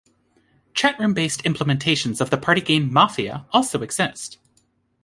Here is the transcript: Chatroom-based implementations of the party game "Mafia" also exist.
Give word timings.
Chatroom-based 0.73 1.43
implementations 1.43 2.19
of 2.21 2.31
the 2.31 2.37
party 2.39 2.61
game 2.61 2.91
"Mafia" 2.91 3.45
also 3.51 3.83
exist. 3.83 4.39